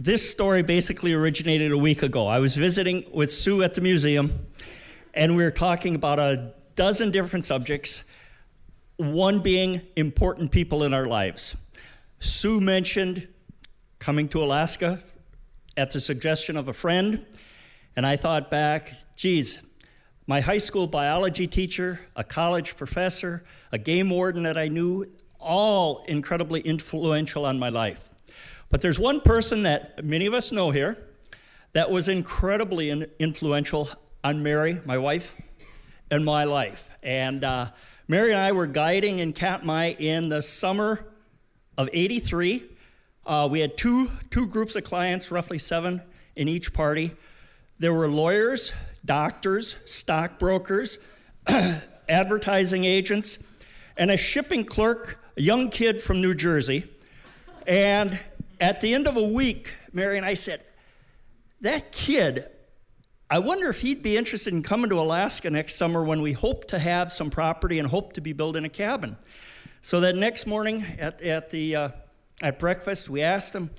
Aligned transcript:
this 0.00 0.30
story 0.30 0.62
basically 0.62 1.12
originated 1.12 1.72
a 1.72 1.76
week 1.76 2.04
ago. 2.04 2.28
I 2.28 2.38
was 2.38 2.56
visiting 2.56 3.04
with 3.12 3.32
Sue 3.32 3.64
at 3.64 3.74
the 3.74 3.80
museum, 3.80 4.46
and 5.12 5.36
we 5.36 5.42
were 5.42 5.50
talking 5.50 5.96
about 5.96 6.20
a 6.20 6.54
dozen 6.76 7.10
different 7.10 7.44
subjects, 7.44 8.04
one 8.96 9.40
being 9.40 9.80
important 9.96 10.52
people 10.52 10.84
in 10.84 10.94
our 10.94 11.06
lives. 11.06 11.56
Sue 12.20 12.60
mentioned 12.60 13.26
coming 13.98 14.28
to 14.28 14.40
Alaska 14.40 15.02
at 15.76 15.90
the 15.90 16.00
suggestion 16.00 16.56
of 16.56 16.68
a 16.68 16.72
friend, 16.72 17.26
and 17.96 18.06
I 18.06 18.16
thought 18.16 18.52
back, 18.52 18.94
geez, 19.16 19.60
my 20.28 20.40
high 20.40 20.58
school 20.58 20.86
biology 20.86 21.48
teacher, 21.48 22.00
a 22.14 22.22
college 22.22 22.76
professor, 22.76 23.42
a 23.72 23.78
game 23.78 24.10
warden 24.10 24.44
that 24.44 24.56
I 24.56 24.68
knew, 24.68 25.10
all 25.40 26.04
incredibly 26.06 26.60
influential 26.60 27.44
on 27.44 27.58
my 27.58 27.68
life. 27.68 28.10
But 28.70 28.82
there's 28.82 28.98
one 28.98 29.20
person 29.20 29.62
that 29.62 30.04
many 30.04 30.26
of 30.26 30.34
us 30.34 30.52
know 30.52 30.70
here 30.70 30.98
that 31.72 31.90
was 31.90 32.08
incredibly 32.08 32.90
in- 32.90 33.10
influential 33.18 33.88
on 34.22 34.42
Mary, 34.42 34.80
my 34.84 34.98
wife, 34.98 35.34
and 36.10 36.24
my 36.24 36.44
life. 36.44 36.90
And 37.02 37.44
uh, 37.44 37.70
Mary 38.08 38.30
and 38.30 38.38
I 38.38 38.52
were 38.52 38.66
guiding 38.66 39.20
in 39.20 39.32
Katmai 39.32 39.94
in 39.98 40.28
the 40.28 40.42
summer 40.42 41.06
of 41.78 41.88
83. 41.92 42.64
Uh, 43.24 43.48
we 43.50 43.60
had 43.60 43.76
two, 43.76 44.10
two 44.30 44.46
groups 44.46 44.76
of 44.76 44.84
clients, 44.84 45.30
roughly 45.30 45.58
seven 45.58 46.02
in 46.36 46.48
each 46.48 46.72
party. 46.72 47.14
There 47.78 47.94
were 47.94 48.08
lawyers, 48.08 48.72
doctors, 49.04 49.76
stockbrokers, 49.84 50.98
advertising 52.08 52.84
agents, 52.84 53.38
and 53.96 54.10
a 54.10 54.16
shipping 54.16 54.64
clerk, 54.64 55.22
a 55.36 55.42
young 55.42 55.70
kid 55.70 56.02
from 56.02 56.20
New 56.20 56.34
Jersey. 56.34 56.90
And 57.66 58.18
at 58.60 58.80
the 58.80 58.94
end 58.94 59.06
of 59.06 59.16
a 59.16 59.22
week, 59.22 59.74
Mary 59.92 60.16
and 60.16 60.26
I 60.26 60.34
said, 60.34 60.62
That 61.60 61.92
kid, 61.92 62.44
I 63.30 63.40
wonder 63.40 63.68
if 63.68 63.80
he'd 63.80 64.02
be 64.02 64.16
interested 64.16 64.54
in 64.54 64.62
coming 64.62 64.90
to 64.90 65.00
Alaska 65.00 65.50
next 65.50 65.76
summer 65.76 66.02
when 66.02 66.22
we 66.22 66.32
hope 66.32 66.66
to 66.68 66.78
have 66.78 67.12
some 67.12 67.30
property 67.30 67.78
and 67.78 67.88
hope 67.88 68.14
to 68.14 68.20
be 68.20 68.32
building 68.32 68.64
a 68.64 68.68
cabin. 68.68 69.16
So 69.82 70.00
that 70.00 70.16
next 70.16 70.46
morning 70.46 70.84
at, 70.98 71.20
at, 71.22 71.50
the, 71.50 71.76
uh, 71.76 71.88
at 72.42 72.58
breakfast, 72.58 73.08
we 73.08 73.22
asked 73.22 73.54
him, 73.54 73.70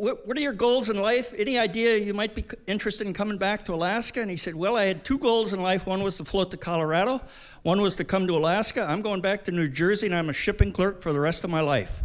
what, 0.00 0.26
what 0.26 0.38
are 0.38 0.40
your 0.40 0.54
goals 0.54 0.88
in 0.88 1.00
life? 1.00 1.34
Any 1.36 1.58
idea 1.58 1.98
you 1.98 2.14
might 2.14 2.34
be 2.34 2.44
interested 2.66 3.06
in 3.06 3.12
coming 3.12 3.36
back 3.36 3.66
to 3.66 3.74
Alaska? 3.74 4.22
And 4.22 4.30
he 4.30 4.38
said, 4.38 4.54
Well, 4.54 4.76
I 4.76 4.84
had 4.84 5.04
two 5.04 5.18
goals 5.18 5.52
in 5.52 5.60
life. 5.60 5.86
One 5.86 6.02
was 6.02 6.16
to 6.16 6.24
float 6.24 6.50
to 6.52 6.56
Colorado, 6.56 7.20
one 7.64 7.82
was 7.82 7.96
to 7.96 8.04
come 8.04 8.26
to 8.26 8.34
Alaska. 8.34 8.82
I'm 8.82 9.02
going 9.02 9.20
back 9.20 9.44
to 9.44 9.52
New 9.52 9.68
Jersey, 9.68 10.06
and 10.06 10.14
I'm 10.14 10.30
a 10.30 10.32
shipping 10.32 10.72
clerk 10.72 11.02
for 11.02 11.12
the 11.12 11.20
rest 11.20 11.44
of 11.44 11.50
my 11.50 11.60
life. 11.60 12.02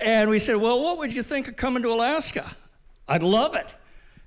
And 0.00 0.30
we 0.30 0.38
said, 0.38 0.56
Well, 0.56 0.82
what 0.82 0.98
would 0.98 1.12
you 1.12 1.22
think 1.22 1.48
of 1.48 1.56
coming 1.56 1.82
to 1.82 1.90
Alaska? 1.90 2.56
I'd 3.06 3.22
love 3.22 3.54
it. 3.54 3.66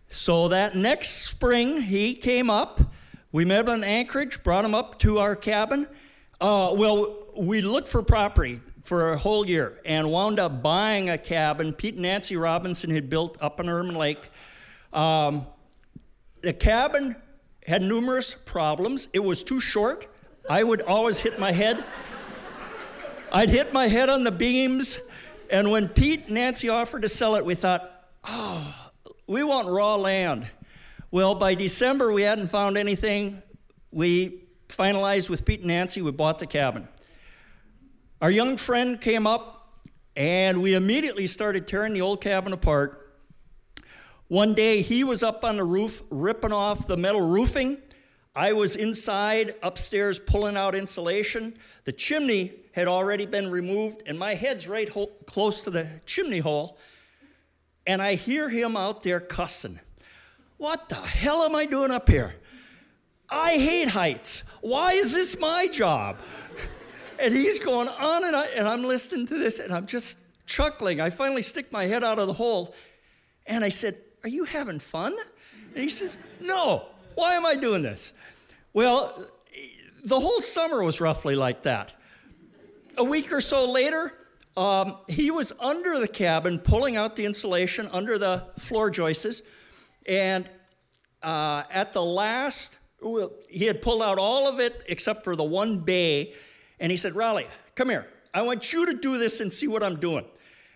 So 0.09 0.49
that 0.49 0.75
next 0.75 1.23
spring, 1.23 1.81
he 1.81 2.13
came 2.13 2.49
up. 2.49 2.79
We 3.31 3.45
met 3.45 3.67
him 3.67 3.75
in 3.75 3.83
Anchorage, 3.83 4.43
brought 4.43 4.63
him 4.63 4.75
up 4.75 4.99
to 4.99 5.17
our 5.17 5.35
cabin. 5.35 5.87
Uh, 6.39 6.75
well, 6.77 7.17
we 7.35 7.61
looked 7.61 7.87
for 7.87 8.03
property 8.03 8.59
for 8.83 9.13
a 9.13 9.17
whole 9.17 9.47
year 9.47 9.79
and 9.85 10.11
wound 10.11 10.39
up 10.39 10.61
buying 10.61 11.09
a 11.09 11.17
cabin 11.17 11.73
Pete 11.73 11.95
and 11.95 12.03
Nancy 12.03 12.35
Robinson 12.35 12.89
had 12.91 13.09
built 13.09 13.37
up 13.41 13.59
in 13.59 13.69
Ermine 13.69 13.95
Lake. 13.95 14.29
Um, 14.91 15.47
the 16.41 16.53
cabin 16.53 17.15
had 17.65 17.81
numerous 17.81 18.35
problems. 18.35 19.07
It 19.13 19.23
was 19.23 19.43
too 19.43 19.59
short. 19.59 20.05
I 20.49 20.63
would 20.63 20.81
always 20.81 21.19
hit 21.19 21.39
my 21.39 21.51
head. 21.51 21.83
I'd 23.31 23.49
hit 23.49 23.73
my 23.73 23.87
head 23.87 24.09
on 24.09 24.23
the 24.23 24.31
beams. 24.31 24.99
And 25.53 25.69
when 25.69 25.87
Pete 25.87 26.25
and 26.25 26.33
Nancy 26.33 26.69
offered 26.69 27.03
to 27.03 27.09
sell 27.09 27.35
it, 27.35 27.45
we 27.45 27.53
thought, 27.53 28.07
oh, 28.23 28.73
we 29.27 29.43
want 29.43 29.67
raw 29.67 29.95
land. 29.97 30.47
Well, 31.11 31.35
by 31.35 31.53
December, 31.53 32.11
we 32.11 32.23
hadn't 32.23 32.47
found 32.47 32.75
anything. 32.75 33.39
We 33.91 34.45
finalized 34.67 35.29
with 35.29 35.45
Pete 35.45 35.59
and 35.59 35.67
Nancy, 35.67 36.01
we 36.01 36.09
bought 36.09 36.39
the 36.39 36.47
cabin. 36.47 36.87
Our 38.19 38.31
young 38.31 38.57
friend 38.57 38.99
came 38.99 39.27
up, 39.27 39.77
and 40.15 40.59
we 40.59 40.73
immediately 40.73 41.27
started 41.27 41.67
tearing 41.67 41.93
the 41.93 42.01
old 42.01 42.19
cabin 42.19 42.51
apart. 42.51 43.15
One 44.29 44.55
day, 44.55 44.81
he 44.81 45.03
was 45.03 45.21
up 45.21 45.43
on 45.43 45.57
the 45.57 45.63
roof 45.63 46.01
ripping 46.09 46.51
off 46.51 46.87
the 46.87 46.97
metal 46.97 47.21
roofing. 47.21 47.77
I 48.35 48.53
was 48.53 48.75
inside 48.75 49.53
upstairs 49.61 50.17
pulling 50.17 50.57
out 50.57 50.73
insulation. 50.73 51.55
The 51.85 51.91
chimney 51.91 52.53
had 52.71 52.87
already 52.87 53.27
been 53.27 53.51
removed, 53.51 54.03
and 54.07 54.17
my 54.17 54.33
head's 54.33 54.67
right 54.67 54.89
ho- 54.89 55.11
close 55.27 55.61
to 55.61 55.69
the 55.69 55.87
chimney 56.05 56.39
hole. 56.39 56.77
And 57.85 58.01
I 58.01 58.15
hear 58.15 58.49
him 58.49 58.75
out 58.75 59.03
there 59.03 59.19
cussing. 59.19 59.79
What 60.57 60.89
the 60.89 60.95
hell 60.95 61.43
am 61.43 61.55
I 61.55 61.65
doing 61.65 61.91
up 61.91 62.09
here? 62.09 62.35
I 63.29 63.53
hate 63.57 63.89
heights. 63.89 64.43
Why 64.61 64.93
is 64.93 65.13
this 65.13 65.37
my 65.39 65.67
job? 65.67 66.17
And 67.19 67.33
he's 67.33 67.59
going 67.59 67.87
on 67.87 68.23
and 68.25 68.35
on, 68.35 68.45
and 68.55 68.67
I'm 68.67 68.83
listening 68.83 69.27
to 69.27 69.37
this, 69.37 69.59
and 69.59 69.71
I'm 69.71 69.85
just 69.85 70.17
chuckling. 70.47 70.99
I 70.99 71.09
finally 71.09 71.41
stick 71.41 71.71
my 71.71 71.85
head 71.85 72.03
out 72.03 72.17
of 72.17 72.27
the 72.27 72.33
hole, 72.33 72.73
and 73.45 73.63
I 73.63 73.69
said, 73.69 73.97
Are 74.23 74.29
you 74.29 74.45
having 74.45 74.79
fun? 74.79 75.15
And 75.75 75.83
he 75.83 75.89
says, 75.89 76.17
No, 76.39 76.87
why 77.15 77.35
am 77.35 77.45
I 77.45 77.55
doing 77.55 77.81
this? 77.81 78.13
Well, 78.73 79.27
the 80.03 80.19
whole 80.19 80.41
summer 80.41 80.83
was 80.83 80.99
roughly 80.99 81.35
like 81.35 81.63
that. 81.63 81.93
A 82.97 83.03
week 83.03 83.31
or 83.31 83.41
so 83.41 83.69
later, 83.69 84.13
um, 84.55 84.97
he 85.07 85.31
was 85.31 85.51
under 85.59 85.99
the 85.99 86.07
cabin 86.07 86.59
pulling 86.59 86.95
out 86.95 87.15
the 87.15 87.25
insulation 87.25 87.89
under 87.91 88.17
the 88.17 88.45
floor 88.59 88.89
joists, 88.89 89.41
and 90.05 90.49
uh, 91.23 91.63
at 91.71 91.93
the 91.93 92.03
last, 92.03 92.77
well, 93.01 93.31
he 93.49 93.65
had 93.65 93.81
pulled 93.81 94.03
out 94.03 94.19
all 94.19 94.47
of 94.47 94.59
it 94.59 94.83
except 94.87 95.23
for 95.23 95.35
the 95.35 95.43
one 95.43 95.79
bay 95.79 96.33
and 96.79 96.91
he 96.91 96.97
said, 96.97 97.15
Raleigh, 97.15 97.47
come 97.75 97.89
here. 97.89 98.07
I 98.33 98.41
want 98.41 98.73
you 98.73 98.85
to 98.87 98.93
do 98.93 99.17
this 99.17 99.39
and 99.39 99.51
see 99.51 99.67
what 99.67 99.83
I'm 99.83 99.99
doing. 99.99 100.25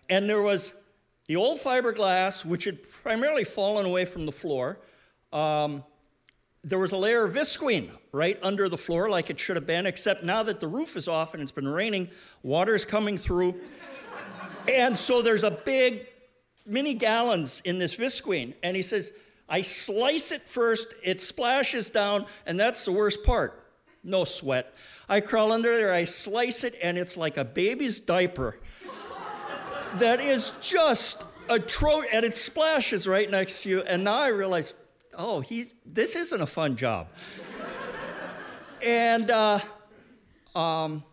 And 0.10 0.30
there 0.30 0.42
was 0.42 0.72
the 1.28 1.36
old 1.36 1.60
fiberglass, 1.60 2.46
which 2.46 2.64
had 2.64 2.82
primarily 3.04 3.44
fallen 3.44 3.86
away 3.86 4.06
from 4.06 4.26
the 4.26 4.32
floor. 4.32 4.80
Um, 5.34 5.84
there 6.64 6.80
was 6.80 6.92
a 6.92 6.98
layer 6.98 7.24
of 7.24 7.34
visqueen 7.34 7.92
right 8.12 8.38
under 8.42 8.68
the 8.68 8.78
floor, 8.78 9.10
like 9.10 9.30
it 9.30 9.40
should 9.40 9.56
have 9.56 9.68
been, 9.68 9.86
except 9.86 10.24
now 10.24 10.44
that 10.44 10.60
the 10.60 10.68
roof 10.68 10.96
is 10.98 11.08
off 11.08 11.34
and 11.34 11.42
it's 11.42 11.52
been 11.52 11.68
raining, 11.68 12.10
water's 12.44 12.86
coming 12.86 13.18
through. 13.18 13.56
and 14.68 14.98
so 14.98 15.22
there's 15.22 15.44
a 15.44 15.52
big 15.52 16.08
many 16.66 16.94
gallons 16.94 17.62
in 17.66 17.80
this 17.80 17.96
visqueen. 17.96 18.54
And 18.64 18.76
he 18.76 18.82
says, 18.82 19.14
I 19.50 19.62
slice 19.62 20.32
it 20.32 20.42
first, 20.44 20.94
it 21.04 21.22
splashes 21.22 21.90
down, 21.90 22.26
and 22.46 22.60
that's 22.60 22.84
the 22.84 22.92
worst 22.92 23.24
part. 23.24 23.64
No 24.04 24.26
sweat. 24.26 24.74
I 25.08 25.22
crawl 25.22 25.52
under 25.52 25.76
there, 25.76 25.94
I 25.94 26.04
slice 26.04 26.64
it, 26.64 26.76
and 26.84 26.98
it's 26.98 27.16
like 27.16 27.38
a 27.38 27.46
baby's 27.46 28.00
diaper. 28.00 28.60
that 29.96 30.20
is 30.20 30.52
just 30.62 31.24
atrocious, 31.50 32.10
and 32.12 32.26
it 32.26 32.36
splashes 32.36 33.08
right 33.08 33.30
next 33.30 33.64
to 33.64 33.70
you. 33.70 33.82
And 33.84 34.04
now 34.04 34.22
I 34.22 34.28
realize, 34.28 34.74
oh, 35.18 35.42
he's 35.42 35.74
this 35.86 36.16
isn't 36.16 36.42
a 36.42 36.48
fun 36.48 36.76
job. 36.76 37.08
and 38.84 39.30
uh, 39.30 39.60
um, 40.56 41.04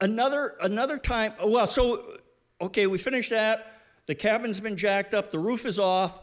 another 0.00 0.54
another 0.60 0.98
time, 0.98 1.32
well, 1.44 1.66
so 1.66 2.18
okay, 2.60 2.86
we 2.86 2.98
finished 2.98 3.30
that. 3.30 3.80
The 4.06 4.14
cabin's 4.14 4.60
been 4.60 4.76
jacked 4.76 5.14
up. 5.14 5.30
The 5.30 5.38
roof 5.38 5.64
is 5.64 5.78
off. 5.78 6.20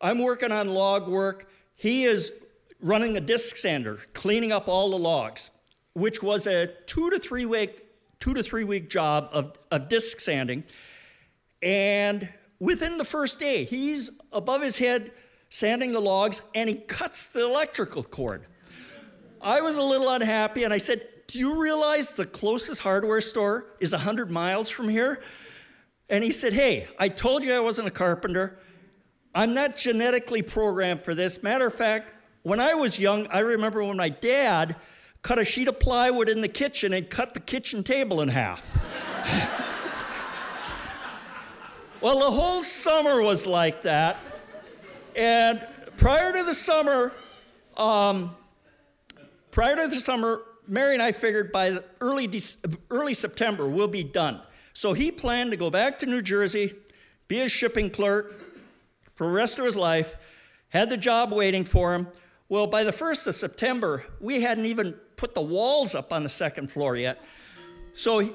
I'm 0.00 0.18
working 0.18 0.52
on 0.52 0.68
log 0.68 1.08
work. 1.08 1.50
He 1.74 2.04
is 2.04 2.32
running 2.80 3.16
a 3.16 3.20
disc 3.20 3.56
sander, 3.56 3.98
cleaning 4.12 4.52
up 4.52 4.68
all 4.68 4.90
the 4.90 4.98
logs 4.98 5.50
which 5.98 6.22
was 6.22 6.46
a 6.46 6.68
two 6.86 7.10
to 7.10 7.18
three 7.18 7.44
week 7.44 7.84
two 8.20 8.34
to 8.34 8.42
three 8.42 8.64
week 8.64 8.88
job 8.88 9.28
of, 9.32 9.58
of 9.70 9.88
disc 9.88 10.20
sanding. 10.20 10.64
And 11.62 12.28
within 12.60 12.98
the 12.98 13.04
first 13.04 13.38
day, 13.38 13.64
he's 13.64 14.10
above 14.32 14.62
his 14.62 14.76
head 14.76 15.12
sanding 15.50 15.92
the 15.92 16.00
logs 16.00 16.42
and 16.54 16.68
he 16.68 16.74
cuts 16.74 17.26
the 17.26 17.44
electrical 17.44 18.02
cord. 18.02 18.46
I 19.40 19.60
was 19.60 19.76
a 19.76 19.82
little 19.82 20.10
unhappy 20.10 20.64
and 20.64 20.72
I 20.72 20.78
said, 20.78 21.06
Do 21.26 21.38
you 21.38 21.60
realize 21.60 22.14
the 22.14 22.26
closest 22.26 22.80
hardware 22.80 23.20
store 23.20 23.66
is 23.80 23.92
100 23.92 24.30
miles 24.30 24.68
from 24.68 24.88
here? 24.88 25.22
And 26.08 26.24
he 26.24 26.32
said, 26.32 26.52
Hey, 26.52 26.88
I 26.98 27.08
told 27.08 27.44
you 27.44 27.54
I 27.54 27.60
wasn't 27.60 27.88
a 27.88 27.92
carpenter. 27.92 28.58
I'm 29.34 29.54
not 29.54 29.76
genetically 29.76 30.42
programmed 30.42 31.02
for 31.02 31.14
this. 31.14 31.42
Matter 31.42 31.66
of 31.66 31.74
fact, 31.74 32.14
when 32.42 32.60
I 32.60 32.74
was 32.74 32.98
young, 32.98 33.26
I 33.28 33.40
remember 33.40 33.84
when 33.84 33.96
my 33.96 34.08
dad 34.08 34.76
cut 35.22 35.38
a 35.38 35.44
sheet 35.44 35.68
of 35.68 35.78
plywood 35.78 36.28
in 36.28 36.40
the 36.40 36.48
kitchen 36.48 36.92
and 36.92 37.08
cut 37.08 37.34
the 37.34 37.40
kitchen 37.40 37.82
table 37.82 38.20
in 38.20 38.28
half. 38.28 38.64
well, 42.00 42.20
the 42.20 42.30
whole 42.30 42.62
summer 42.62 43.22
was 43.22 43.46
like 43.46 43.82
that. 43.82 44.16
And 45.18 45.66
prior 45.96 46.32
to 46.32 46.44
the 46.44 46.54
summer, 46.54 47.12
um, 47.76 48.36
prior 49.50 49.74
to 49.74 49.88
the 49.88 50.00
summer, 50.00 50.42
Mary 50.68 50.94
and 50.94 51.02
I 51.02 51.10
figured 51.10 51.50
by 51.50 51.80
early, 52.00 52.30
early 52.88 53.14
September 53.14 53.66
we'll 53.66 53.88
be 53.88 54.04
done. 54.04 54.40
So 54.74 54.92
he 54.92 55.10
planned 55.10 55.50
to 55.50 55.56
go 55.56 55.70
back 55.70 55.98
to 55.98 56.06
New 56.06 56.22
Jersey, 56.22 56.72
be 57.26 57.40
a 57.40 57.48
shipping 57.48 57.90
clerk 57.90 58.40
for 59.16 59.26
the 59.26 59.32
rest 59.32 59.58
of 59.58 59.64
his 59.64 59.74
life, 59.74 60.16
had 60.68 60.88
the 60.88 60.96
job 60.96 61.32
waiting 61.32 61.64
for 61.64 61.96
him. 61.96 62.06
Well, 62.48 62.68
by 62.68 62.84
the 62.84 62.92
1st 62.92 63.26
of 63.26 63.34
September, 63.34 64.04
we 64.20 64.40
hadn't 64.40 64.66
even 64.66 64.92
put 65.16 65.34
the 65.34 65.42
walls 65.42 65.96
up 65.96 66.12
on 66.12 66.22
the 66.22 66.28
second 66.28 66.70
floor 66.70 66.94
yet. 66.94 67.20
So 67.92 68.20
he, 68.20 68.32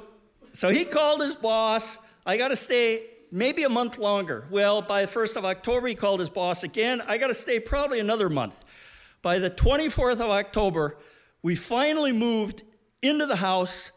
so 0.52 0.68
he 0.68 0.84
called 0.84 1.22
his 1.22 1.38
boss. 1.38 1.98
I 2.26 2.36
got 2.36 2.50
to 2.50 2.58
stay 2.58 3.06
maybe 3.34 3.64
a 3.64 3.70
month 3.70 3.98
longer. 3.98 4.46
Well, 4.52 4.84
by 4.84 5.04
the 5.06 5.12
1st 5.12 5.38
of 5.38 5.46
October, 5.46 5.88
he 5.88 5.96
called 5.96 6.20
his 6.20 6.30
boss 6.30 6.62
again. 6.64 7.02
I 7.02 7.18
got 7.18 7.28
to 7.28 7.34
stay 7.34 7.60
probably 7.60 8.00
another 8.00 8.30
month. 8.30 8.64
By 9.24 9.40
the 9.40 9.50
24th 9.50 10.22
of 10.22 10.30
October, 10.30 10.98
we 11.42 11.56
finally 11.56 12.12
moved 12.12 12.62
into 13.02 13.26
the 13.26 13.38
house 13.38 13.92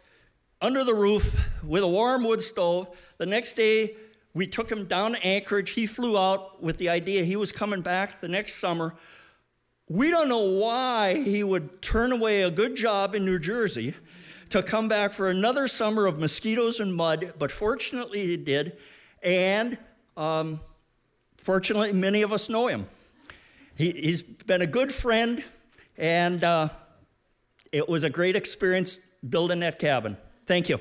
under 0.62 0.84
the 0.84 0.94
roof 0.94 1.36
with 1.62 1.82
a 1.82 1.88
warm 1.88 2.24
wood 2.24 2.40
stove. 2.40 2.88
The 3.18 3.26
next 3.26 3.54
day, 3.54 3.96
we 4.32 4.46
took 4.46 4.72
him 4.72 4.86
down 4.86 5.12
to 5.12 5.26
Anchorage. 5.26 5.70
He 5.70 5.86
flew 5.86 6.18
out 6.18 6.62
with 6.62 6.78
the 6.78 6.88
idea 6.88 7.22
he 7.22 7.36
was 7.36 7.52
coming 7.52 7.82
back 7.82 8.20
the 8.20 8.28
next 8.28 8.54
summer. 8.54 8.94
We 9.86 10.10
don't 10.10 10.30
know 10.30 10.44
why 10.44 11.22
he 11.22 11.44
would 11.44 11.82
turn 11.82 12.10
away 12.10 12.42
a 12.42 12.50
good 12.50 12.74
job 12.74 13.14
in 13.14 13.26
New 13.26 13.38
Jersey 13.38 13.94
to 14.48 14.62
come 14.62 14.88
back 14.88 15.12
for 15.12 15.28
another 15.28 15.68
summer 15.68 16.06
of 16.06 16.18
mosquitoes 16.18 16.80
and 16.80 16.94
mud, 16.94 17.34
but 17.38 17.50
fortunately 17.50 18.24
he 18.24 18.38
did. 18.38 18.78
And 19.22 19.78
um, 20.16 20.60
fortunately, 21.36 21.92
many 21.92 22.22
of 22.22 22.32
us 22.32 22.48
know 22.48 22.68
him. 22.68 22.86
He, 23.76 24.10
has 24.10 24.22
been 24.22 24.62
a 24.62 24.66
good 24.66 24.92
friend, 24.92 25.44
and 25.98 26.42
uh, 26.42 26.68
it 27.72 27.88
was 27.88 28.04
a 28.04 28.10
great 28.10 28.36
experience 28.36 28.98
building 29.28 29.60
that 29.60 29.78
cabin. 29.78 30.16
Thank 30.46 30.68
you. 30.68 30.80